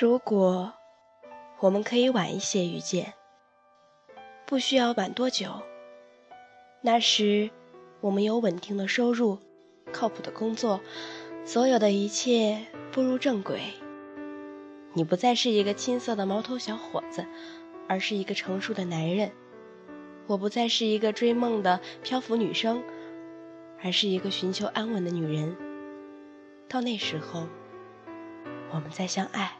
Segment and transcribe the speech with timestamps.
[0.00, 0.72] 如果
[1.58, 3.12] 我们可以晚一些遇见，
[4.46, 5.50] 不需要晚多久。
[6.80, 7.50] 那时，
[8.00, 9.36] 我们有稳定的收入，
[9.92, 10.80] 靠谱的工作，
[11.44, 13.60] 所有的一切步入正轨。
[14.94, 17.26] 你不再是一个青涩的毛头小伙子，
[17.86, 19.28] 而是一个成熟的男人；
[20.26, 22.82] 我不再是一个追梦的漂浮女生，
[23.84, 25.54] 而是一个寻求安稳的女人。
[26.70, 27.46] 到那时候，
[28.72, 29.59] 我们再相爱。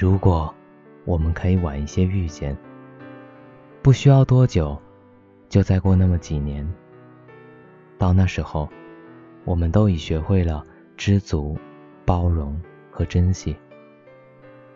[0.00, 0.52] 如果
[1.04, 2.56] 我们可以晚一些遇见，
[3.82, 4.80] 不需要多久，
[5.50, 6.66] 就再过那么几年，
[7.98, 8.66] 到那时候，
[9.44, 10.64] 我们都已学会了
[10.96, 11.54] 知足、
[12.06, 12.58] 包容
[12.90, 13.54] 和珍惜，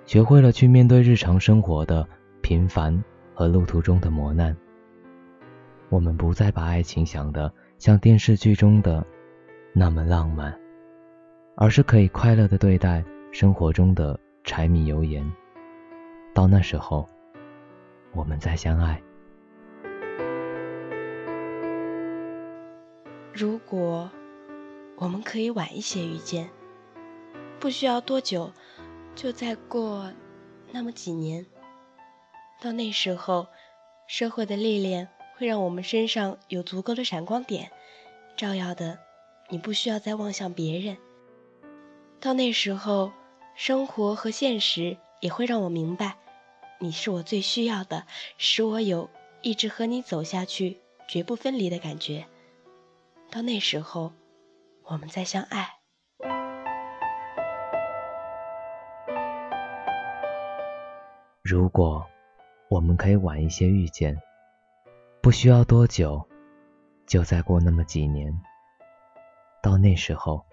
[0.04, 2.06] 学会了去面对日常生活的
[2.42, 3.02] 平凡
[3.34, 4.54] 和路途中的磨难。
[5.88, 9.02] 我们不再把爱情想的像电视剧中的
[9.72, 10.54] 那么浪漫，
[11.56, 14.20] 而是可以快乐的对待生活中的。
[14.44, 15.32] 柴米油盐，
[16.34, 17.08] 到那时候，
[18.12, 19.00] 我们再相爱。
[23.32, 24.08] 如果
[24.96, 26.50] 我们可以晚一些遇见，
[27.58, 28.52] 不需要多久，
[29.14, 30.12] 就再过
[30.72, 31.46] 那么几年。
[32.60, 33.46] 到那时候，
[34.06, 37.70] 社会的历练会让我们身上有足够的闪光点，
[38.36, 38.98] 照耀的
[39.48, 40.98] 你不需要再望向别人。
[42.20, 43.10] 到那时候。
[43.56, 46.16] 生活和现实也会让我明白，
[46.80, 48.04] 你是我最需要的，
[48.36, 49.08] 使我有
[49.42, 52.26] 一直和你走下去、绝不分离的感觉。
[53.30, 54.12] 到那时候，
[54.82, 55.68] 我们再相爱。
[61.42, 62.04] 如果
[62.68, 64.18] 我们可以晚一些遇见，
[65.22, 66.28] 不需要多久，
[67.06, 68.36] 就再过那么几年。
[69.62, 70.44] 到那时候，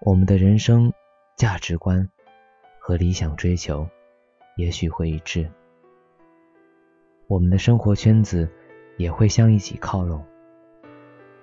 [0.00, 0.92] 我们的人生
[1.34, 2.06] 价值观。
[2.86, 3.84] 和理想追求
[4.54, 5.50] 也许会一致，
[7.26, 8.48] 我们的生活圈子
[8.96, 10.24] 也会向一起靠拢。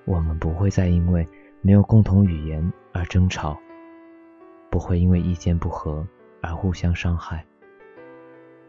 [0.05, 1.27] 我们不会再因为
[1.61, 3.59] 没有共同语言而争吵，
[4.71, 6.07] 不会因为意见不合
[6.41, 7.45] 而互相伤害，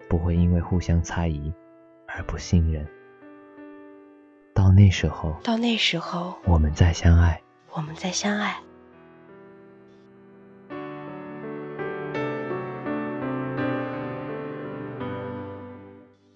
[0.08, 1.54] 不会因为互相猜疑
[2.08, 2.84] 而不信任。
[4.52, 8.60] 到那时候，到那时候，我们再相爱，我们再相爱。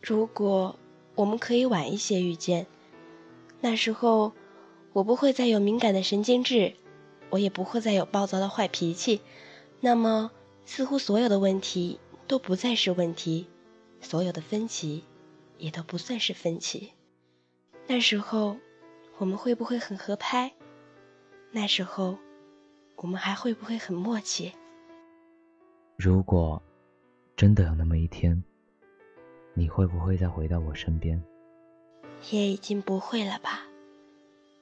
[0.08, 0.78] 如果
[1.16, 2.66] 我们可以晚一些遇见，
[3.60, 4.32] 那时候
[4.94, 6.72] 我不会再有敏感的神经质，
[7.28, 9.20] 我也不会再有暴躁的坏脾气，
[9.82, 10.30] 那么
[10.64, 13.48] 似乎所有的问题都不再是问题，
[14.00, 15.04] 所有的分歧
[15.58, 16.92] 也都不算是分歧。
[17.86, 18.56] 那时候
[19.18, 20.54] 我们会不会很合拍？
[21.50, 22.16] 那时候
[22.96, 24.54] 我们还会不会很默契？
[25.98, 26.62] 如果
[27.36, 28.42] 真的有那么一天。
[29.58, 31.20] 你会不会再回到我身边？
[32.30, 33.62] 也已经不会了吧。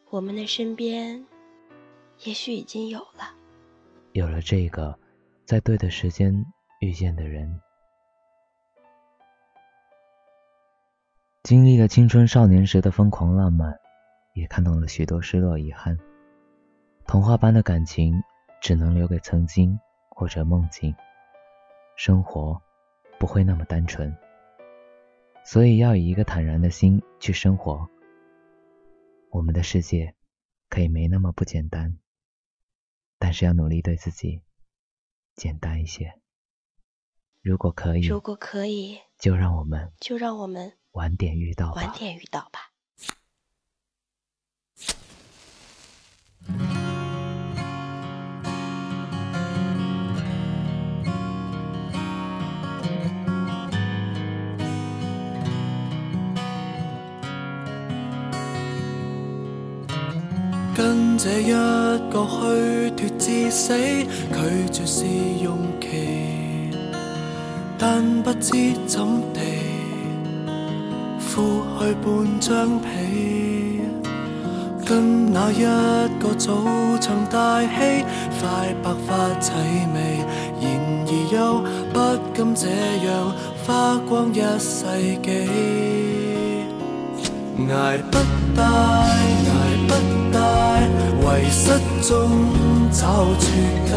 [0.09, 1.27] 我们的身边，
[2.25, 3.35] 也许已经有了。
[4.13, 4.99] 有了这个，
[5.45, 6.35] 在对的时间
[6.81, 7.61] 遇见的人。
[11.43, 13.77] 经历了青春少年时的疯狂浪漫，
[14.33, 15.95] 也看到了许多失落遗憾。
[17.07, 18.19] 童话般的感情，
[18.63, 19.79] 只能留给曾经
[20.09, 20.95] 或者梦境。
[21.97, 22.59] 生活
[23.21, 24.11] 不会那么单纯。
[25.47, 27.89] 所以要以一个坦然的心去生活，
[29.31, 30.17] 我们的世界
[30.69, 32.01] 可以没那么不简单，
[33.17, 34.43] 但是要努力对自己
[35.37, 36.21] 简单一些。
[37.43, 41.95] 如果可以，如果可以，就让我们，就让我们晚点遇到吧。
[60.77, 61.51] 跟这一
[62.11, 65.05] 个虚脱至死，拒绝试
[65.43, 66.69] 用期，
[67.79, 68.51] 但不知
[68.87, 69.01] 怎
[69.33, 69.41] 地，
[71.19, 72.89] 敷去半张被。
[74.85, 75.63] 跟那一
[76.23, 76.53] 个早
[77.01, 78.05] 曾大器，
[78.39, 79.55] 快白发体
[79.95, 80.21] 味，
[80.61, 81.65] 然而又
[81.95, 82.69] 不甘这
[83.09, 83.33] 样
[83.67, 84.87] 花光一世
[85.23, 85.49] 纪，
[87.73, 88.19] 挨不
[88.55, 89.66] 低。
[89.87, 90.83] 不带
[91.21, 91.71] 遗失
[92.03, 92.31] 中
[92.91, 93.95] 找注解，